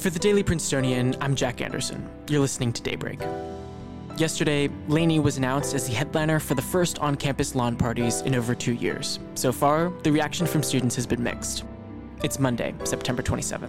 For 0.00 0.08
the 0.08 0.18
Daily 0.18 0.42
Princetonian, 0.42 1.14
I'm 1.20 1.34
Jack 1.34 1.60
Anderson. 1.60 2.08
You're 2.26 2.40
listening 2.40 2.72
to 2.72 2.80
Daybreak. 2.80 3.20
Yesterday, 4.16 4.70
LANY 4.88 5.20
was 5.20 5.36
announced 5.36 5.74
as 5.74 5.86
the 5.86 5.92
headliner 5.92 6.40
for 6.40 6.54
the 6.54 6.62
first 6.62 6.98
on 7.00 7.16
campus 7.16 7.54
lawn 7.54 7.76
parties 7.76 8.22
in 8.22 8.34
over 8.34 8.54
two 8.54 8.72
years. 8.72 9.18
So 9.34 9.52
far, 9.52 9.92
the 10.02 10.10
reaction 10.10 10.46
from 10.46 10.62
students 10.62 10.96
has 10.96 11.06
been 11.06 11.22
mixed. 11.22 11.64
It's 12.24 12.38
Monday, 12.38 12.74
September 12.84 13.22
27th. 13.22 13.68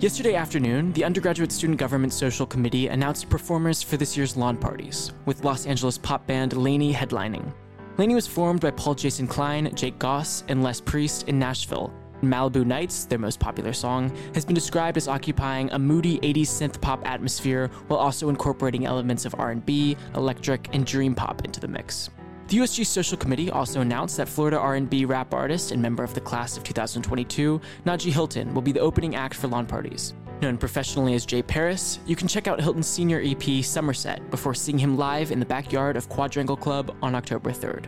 Yesterday 0.00 0.34
afternoon, 0.34 0.94
the 0.94 1.04
Undergraduate 1.04 1.52
Student 1.52 1.78
Government 1.78 2.14
Social 2.14 2.46
Committee 2.46 2.88
announced 2.88 3.28
performers 3.28 3.82
for 3.82 3.98
this 3.98 4.16
year's 4.16 4.34
lawn 4.34 4.56
parties, 4.56 5.12
with 5.26 5.44
Los 5.44 5.66
Angeles 5.66 5.98
pop 5.98 6.26
band 6.26 6.56
LANY 6.56 6.94
headlining. 6.94 7.52
LANY 7.98 8.14
was 8.14 8.26
formed 8.26 8.62
by 8.62 8.70
Paul 8.70 8.94
Jason 8.94 9.26
Klein, 9.26 9.74
Jake 9.74 9.98
Goss, 9.98 10.42
and 10.48 10.62
Les 10.62 10.80
Priest 10.80 11.28
in 11.28 11.38
Nashville 11.38 11.92
Malibu 12.22 12.64
Nights, 12.64 13.04
their 13.04 13.18
most 13.18 13.38
popular 13.38 13.72
song, 13.72 14.14
has 14.34 14.44
been 14.44 14.54
described 14.54 14.96
as 14.96 15.08
occupying 15.08 15.70
a 15.70 15.78
moody 15.78 16.18
80s 16.18 16.48
synth 16.48 16.80
pop 16.80 17.06
atmosphere 17.06 17.70
while 17.86 17.98
also 17.98 18.28
incorporating 18.28 18.86
elements 18.86 19.24
of 19.24 19.34
R&B, 19.38 19.96
electric, 20.14 20.74
and 20.74 20.84
dream 20.84 21.14
pop 21.14 21.44
into 21.44 21.60
the 21.60 21.68
mix. 21.68 22.10
The 22.48 22.58
USG 22.58 22.86
Social 22.86 23.18
Committee 23.18 23.50
also 23.50 23.82
announced 23.82 24.16
that 24.16 24.28
Florida 24.28 24.58
R&B 24.58 25.04
rap 25.04 25.34
artist 25.34 25.70
and 25.70 25.82
member 25.82 26.02
of 26.02 26.14
the 26.14 26.20
class 26.20 26.56
of 26.56 26.64
2022, 26.64 27.60
Najee 27.84 28.10
Hilton, 28.10 28.54
will 28.54 28.62
be 28.62 28.72
the 28.72 28.80
opening 28.80 29.16
act 29.16 29.34
for 29.34 29.48
lawn 29.48 29.66
parties. 29.66 30.14
Known 30.40 30.56
professionally 30.56 31.14
as 31.14 31.26
Jay 31.26 31.42
Paris, 31.42 31.98
you 32.06 32.16
can 32.16 32.26
check 32.26 32.46
out 32.46 32.60
Hilton's 32.60 32.86
senior 32.86 33.20
EP 33.22 33.62
Somerset 33.62 34.30
before 34.30 34.54
seeing 34.54 34.78
him 34.78 34.96
live 34.96 35.30
in 35.30 35.40
the 35.40 35.46
backyard 35.46 35.96
of 35.96 36.08
Quadrangle 36.08 36.56
Club 36.56 36.96
on 37.02 37.14
October 37.14 37.50
3rd. 37.50 37.86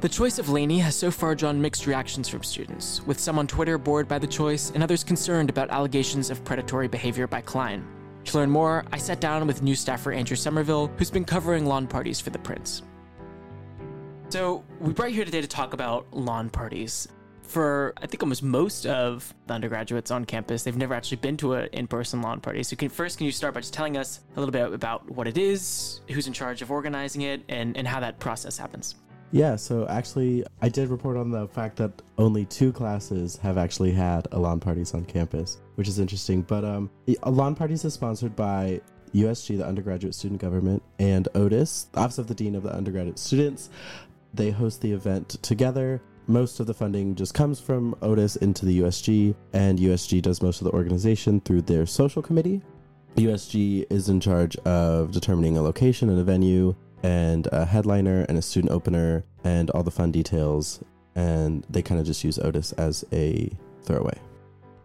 The 0.00 0.08
choice 0.08 0.38
of 0.38 0.48
LANY 0.48 0.78
has 0.78 0.96
so 0.96 1.10
far 1.10 1.34
drawn 1.34 1.60
mixed 1.60 1.86
reactions 1.86 2.26
from 2.26 2.42
students, 2.42 3.02
with 3.06 3.20
some 3.20 3.38
on 3.38 3.46
Twitter 3.46 3.76
bored 3.76 4.08
by 4.08 4.18
the 4.18 4.26
choice 4.26 4.70
and 4.70 4.82
others 4.82 5.04
concerned 5.04 5.50
about 5.50 5.68
allegations 5.68 6.30
of 6.30 6.42
predatory 6.42 6.88
behavior 6.88 7.26
by 7.26 7.42
Klein. 7.42 7.86
To 8.24 8.38
learn 8.38 8.48
more, 8.48 8.86
I 8.92 8.96
sat 8.96 9.20
down 9.20 9.46
with 9.46 9.62
new 9.62 9.74
staffer 9.74 10.10
Andrew 10.10 10.38
Somerville, 10.38 10.86
who's 10.96 11.10
been 11.10 11.26
covering 11.26 11.66
lawn 11.66 11.86
parties 11.86 12.18
for 12.18 12.30
the 12.30 12.38
Prince. 12.38 12.82
So, 14.30 14.64
we 14.80 14.94
brought 14.94 15.10
you 15.10 15.16
here 15.16 15.26
today 15.26 15.42
to 15.42 15.46
talk 15.46 15.74
about 15.74 16.06
lawn 16.14 16.48
parties. 16.48 17.06
For 17.42 17.92
I 17.98 18.06
think 18.06 18.22
almost 18.22 18.42
most 18.42 18.86
of 18.86 19.34
the 19.48 19.52
undergraduates 19.52 20.10
on 20.10 20.24
campus, 20.24 20.62
they've 20.62 20.76
never 20.78 20.94
actually 20.94 21.18
been 21.18 21.36
to 21.38 21.52
an 21.54 21.68
in-person 21.72 22.22
lawn 22.22 22.40
party. 22.40 22.62
So, 22.62 22.74
can, 22.74 22.88
first, 22.88 23.18
can 23.18 23.26
you 23.26 23.32
start 23.32 23.52
by 23.52 23.60
just 23.60 23.74
telling 23.74 23.98
us 23.98 24.20
a 24.34 24.40
little 24.40 24.52
bit 24.52 24.72
about 24.72 25.10
what 25.10 25.28
it 25.28 25.36
is, 25.36 26.00
who's 26.08 26.26
in 26.26 26.32
charge 26.32 26.62
of 26.62 26.70
organizing 26.70 27.20
it, 27.20 27.42
and, 27.50 27.76
and 27.76 27.86
how 27.86 28.00
that 28.00 28.18
process 28.18 28.56
happens? 28.56 28.94
Yeah, 29.32 29.54
so 29.56 29.86
actually, 29.86 30.44
I 30.60 30.68
did 30.68 30.88
report 30.88 31.16
on 31.16 31.30
the 31.30 31.46
fact 31.46 31.76
that 31.76 32.02
only 32.18 32.44
two 32.46 32.72
classes 32.72 33.36
have 33.36 33.58
actually 33.58 33.92
had 33.92 34.26
lawn 34.32 34.58
parties 34.58 34.92
on 34.92 35.04
campus, 35.04 35.58
which 35.76 35.86
is 35.86 36.00
interesting. 36.00 36.42
But 36.42 36.64
um, 36.64 36.90
lawn 37.24 37.54
parties 37.54 37.84
is 37.84 37.94
sponsored 37.94 38.34
by 38.34 38.80
USG, 39.14 39.58
the 39.58 39.66
undergraduate 39.66 40.14
student 40.16 40.40
government, 40.40 40.82
and 40.98 41.28
ODUS, 41.34 41.86
the 41.92 42.00
Office 42.00 42.18
of 42.18 42.26
the 42.26 42.34
Dean 42.34 42.56
of 42.56 42.64
the 42.64 42.74
Undergraduate 42.74 43.18
Students. 43.18 43.70
They 44.34 44.50
host 44.50 44.80
the 44.80 44.92
event 44.92 45.28
together. 45.42 46.02
Most 46.26 46.60
of 46.60 46.66
the 46.66 46.74
funding 46.74 47.14
just 47.14 47.34
comes 47.34 47.60
from 47.60 47.94
ODUS 48.02 48.36
into 48.36 48.66
the 48.66 48.80
USG, 48.80 49.34
and 49.52 49.78
USG 49.78 50.22
does 50.22 50.42
most 50.42 50.60
of 50.60 50.64
the 50.64 50.72
organization 50.72 51.40
through 51.40 51.62
their 51.62 51.86
social 51.86 52.22
committee. 52.22 52.62
USG 53.16 53.86
is 53.90 54.08
in 54.08 54.20
charge 54.20 54.56
of 54.58 55.10
determining 55.10 55.56
a 55.56 55.62
location 55.62 56.08
and 56.08 56.18
a 56.18 56.24
venue, 56.24 56.74
and 57.02 57.46
a 57.52 57.64
headliner 57.64 58.24
and 58.28 58.38
a 58.38 58.42
student 58.42 58.72
opener 58.72 59.24
and 59.44 59.70
all 59.70 59.82
the 59.82 59.90
fun 59.90 60.10
details. 60.10 60.82
And 61.14 61.66
they 61.68 61.82
kind 61.82 62.00
of 62.00 62.06
just 62.06 62.22
use 62.24 62.38
ODUS 62.38 62.72
as 62.72 63.04
a 63.12 63.50
throwaway. 63.82 64.18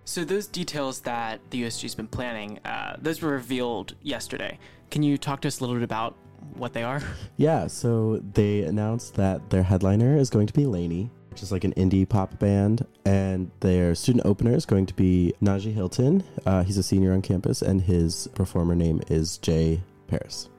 So 0.05 0.23
those 0.23 0.47
details 0.47 0.99
that 1.01 1.39
the 1.49 1.63
USG's 1.63 1.95
been 1.95 2.07
planning, 2.07 2.59
uh, 2.63 2.95
those 2.99 3.21
were 3.21 3.31
revealed 3.31 3.95
yesterday. 4.01 4.59
Can 4.91 5.01
you 5.01 5.17
talk 5.17 5.41
to 5.41 5.47
us 5.47 5.59
a 5.59 5.63
little 5.63 5.75
bit 5.75 5.83
about 5.83 6.15
what 6.53 6.73
they 6.73 6.83
are? 6.83 7.01
Yeah, 7.37 7.67
so 7.67 8.21
they 8.33 8.61
announced 8.61 9.15
that 9.15 9.49
their 9.49 9.63
headliner 9.63 10.15
is 10.15 10.29
going 10.29 10.47
to 10.47 10.53
be 10.53 10.65
LANY, 10.65 11.09
which 11.29 11.43
is 11.43 11.51
like 11.51 11.65
an 11.65 11.73
indie 11.73 12.07
pop 12.07 12.39
band, 12.39 12.85
and 13.03 13.51
their 13.59 13.93
student 13.93 14.25
opener 14.25 14.55
is 14.55 14.65
going 14.65 14.85
to 14.85 14.93
be 14.93 15.33
Najee 15.41 15.73
Hilton. 15.73 16.23
Uh, 16.45 16.63
he's 16.63 16.77
a 16.77 16.83
senior 16.83 17.11
on 17.11 17.21
campus, 17.21 17.61
and 17.61 17.81
his 17.81 18.29
performer 18.35 18.75
name 18.75 19.01
is 19.09 19.37
Jay 19.39 19.81
Paris. 20.07 20.49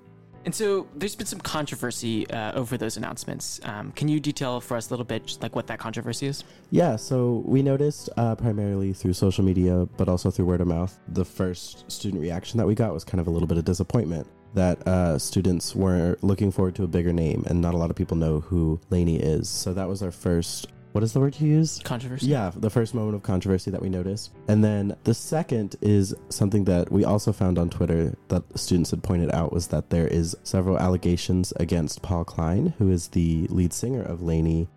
And 0.47 0.55
so 0.55 0.87
there's 0.95 1.17
been 1.17 1.27
some 1.27 1.41
controversy 1.41 2.31
uh, 2.31 2.53
over 2.53 2.79
those 2.79 2.97
announcements. 2.97 3.61
Um, 3.65 3.91
can 3.93 4.07
you 4.07 4.21
detail 4.21 4.61
for 4.61 4.77
us 4.77 4.89
a 4.89 4.91
little 4.91 5.05
bit 5.05 5.27
just 5.27 5.43
like 5.43 5.57
what 5.57 5.67
that 5.67 5.81
controversy 5.81 6.29
is? 6.29 6.45
Yeah, 6.71 6.95
so 6.95 7.43
we 7.45 7.63
noticed 7.63 8.09
uh, 8.17 8.37
primarily 8.37 8.93
through 8.93 9.15
social 9.15 9.45
media, 9.45 9.89
but 9.97 10.09
also 10.09 10.31
through 10.31 10.45
word 10.45 10.61
of 10.61 10.69
mouth, 10.69 10.97
the 11.09 11.25
first 11.25 11.91
student 11.91 12.23
reaction 12.23 12.59
that 12.59 12.67
we 12.67 12.77
got 12.77 12.95
was 12.95 13.03
kind 13.03 13.21
of 13.21 13.27
a 13.27 13.31
little 13.31 13.49
bit 13.49 13.59
of 13.59 13.65
disappointment 13.65 14.29
that 14.55 14.87
uh, 14.87 15.19
students 15.19 15.75
were 15.75 16.17
looking 16.23 16.53
forward 16.53 16.77
to 16.77 16.85
a 16.85 16.87
bigger 16.87 17.13
name, 17.13 17.45
and 17.49 17.61
not 17.61 17.75
a 17.75 17.77
lot 17.77 17.91
of 17.91 17.97
people 17.97 18.17
know 18.17 18.39
who 18.39 18.81
LANY 18.91 19.17
is. 19.17 19.49
So 19.49 19.75
that 19.75 19.89
was 19.89 20.01
our 20.01 20.13
first 20.13 20.69
what 20.97 21.03
is 21.03 21.13
the 21.13 21.21
word 21.21 21.39
you 21.39 21.47
use? 21.47 21.79
Controversy. 21.85 22.27
Yeah, 22.27 22.51
the 22.57 22.71
first 22.71 22.95
moment 22.95 23.17
of 23.17 23.23
controversy 23.23 23.71
that 23.71 23.83
we 23.83 23.91
noticed. 23.91 24.33
And 24.49 24.65
then 24.65 24.97
the 25.05 25.13
second 25.13 25.77
is 25.83 26.15
something 26.31 26.65
that 26.65 26.91
we 26.91 27.05
also 27.05 27.35
found 27.35 27.59
on 27.59 27.69
Twitter 27.69 28.17
that 28.29 28.43
students 28.59 28.93
had 28.93 29.03
pointed 29.03 29.31
out 29.35 29.53
was 29.53 29.67
that 29.67 29.91
there 29.91 30.09
is 30.09 30.35
several 30.43 30.79
allegations 30.79 31.53
against 31.57 32.01
Paul 32.01 32.25
Klein, 32.25 32.73
who 32.79 32.91
is 32.91 33.09
the 33.09 33.47
lead 33.49 33.75
singer 33.75 34.01
of 34.01 34.23
LANY, 34.23 34.69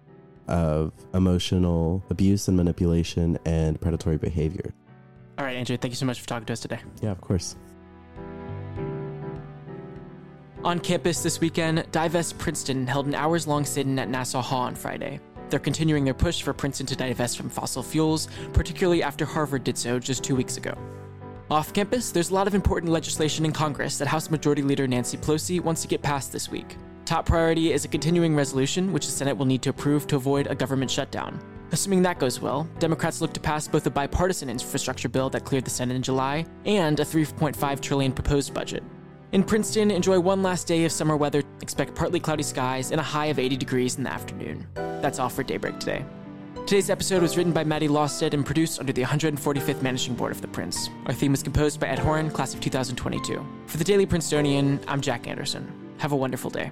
of 0.50 0.92
emotional 1.14 2.04
abuse 2.10 2.50
and 2.50 2.58
manipulation 2.58 3.40
and 3.46 3.80
predatory 3.80 4.18
behavior. 4.18 4.74
All 5.38 5.46
right, 5.46 5.56
Andrew, 5.56 5.78
thank 5.78 5.94
you 5.94 5.96
so 5.96 6.06
much 6.06 6.20
for 6.20 6.28
talking 6.28 6.48
to 6.48 6.52
us 6.52 6.60
today. 6.60 6.80
Yeah, 7.02 7.12
of 7.12 7.22
course. 7.22 7.56
On 10.66 10.78
campus 10.78 11.24
this 11.24 11.40
weekend, 11.40 11.90
Divest 11.94 12.38
Princeton 12.38 12.86
held 12.86 13.08
an 13.08 13.16
hours 13.16 13.48
long 13.48 13.64
sit 13.64 13.88
in 13.88 13.98
at 13.98 14.10
Nassau 14.10 14.42
Hall 14.42 14.64
on 14.64 14.76
Friday. 14.76 15.22
They're 15.50 15.60
continuing 15.60 16.06
their 16.06 16.14
push 16.14 16.42
for 16.42 16.54
Princeton 16.54 16.86
to 16.88 16.96
divest 16.96 17.38
from 17.38 17.50
fossil 17.50 17.84
fuels, 17.84 18.28
particularly 18.54 19.04
after 19.04 19.26
Harvard 19.26 19.64
did 19.64 19.78
so 19.78 20.00
just 20.00 20.24
two 20.24 20.36
weeks 20.36 20.58
ago. 20.58 20.78
Off 21.52 21.74
campus, 21.74 22.12
there's 22.12 22.30
a 22.30 22.34
lot 22.36 22.48
of 22.48 22.54
important 22.54 22.92
legislation 22.92 23.44
in 23.44 23.52
Congress 23.52 23.98
that 23.98 24.08
House 24.08 24.30
Majority 24.30 24.62
Leader 24.62 24.88
Nancy 24.88 25.18
Pelosi 25.18 25.60
wants 25.60 25.82
to 25.82 25.88
get 25.88 26.02
passed 26.02 26.32
this 26.32 26.50
week. 26.50 26.78
Top 27.06 27.26
priority 27.26 27.74
is 27.74 27.86
a 27.86 27.88
continuing 27.88 28.36
resolution, 28.36 28.94
which 28.94 29.08
the 29.08 29.12
Senate 29.12 29.36
will 29.36 29.48
need 29.48 29.64
to 29.64 29.72
approve 29.72 30.06
to 30.08 30.16
avoid 30.16 30.46
a 30.46 30.54
government 30.54 30.92
shutdown. 30.92 31.40
Assuming 31.72 32.04
that 32.04 32.20
goes 32.20 32.40
well, 32.40 32.70
Democrats 32.78 33.20
look 33.20 33.34
to 33.34 33.40
pass 33.40 33.68
both 33.68 33.88
a 33.88 33.90
bipartisan 33.90 34.50
infrastructure 34.50 35.10
bill 35.10 35.30
that 35.32 35.44
cleared 35.44 35.66
the 35.66 35.72
Senate 35.72 35.96
in 35.96 36.04
July 36.04 36.46
and 36.66 37.00
a 37.00 37.04
3.5 37.04 37.80
trillion 37.80 38.12
proposed 38.12 38.54
budget. 38.54 38.84
In 39.32 39.44
Princeton, 39.44 39.92
enjoy 39.92 40.20
one 40.20 40.42
last 40.42 40.66
day 40.66 40.86
of 40.86 40.92
summer 40.92 41.16
weather. 41.16 41.44
Expect 41.62 41.94
partly 41.94 42.20
cloudy 42.20 42.42
skies 42.42 42.90
and 42.90 43.00
a 43.00 43.04
high 43.04 43.28
of 43.28 43.38
80 43.38 43.58
degrees 43.58 43.98
in 43.98 44.04
the 44.04 44.12
afternoon. 44.12 44.66
That's 44.74 45.20
all 45.20 45.30
for 45.30 45.44
Daybreak 45.44 45.80
today. 45.80 46.04
Today's 46.66 46.90
episode 46.90 47.22
was 47.22 47.38
written 47.38 47.54
by 47.54 47.64
Maddie 47.64 47.88
Lawstead 47.88 48.34
and 48.34 48.44
produced 48.44 48.80
under 48.80 48.92
the 48.92 49.04
145th 49.04 49.84
Managing 49.84 50.16
Board 50.16 50.32
of 50.32 50.42
The 50.42 50.48
Prince. 50.48 50.90
Our 51.06 51.14
theme 51.14 51.32
was 51.32 51.44
composed 51.44 51.80
by 51.80 51.90
Ed 51.90 52.00
Horan, 52.00 52.32
class 52.32 52.56
of 52.56 52.62
2022. 52.62 53.46
For 53.68 53.78
the 53.78 53.84
Daily 53.84 54.08
Princetonian, 54.08 54.80
I'm 54.88 55.00
Jack 55.00 55.28
Anderson. 55.28 55.72
Have 56.00 56.12
a 56.12 56.16
wonderful 56.16 56.50
day. 56.50 56.72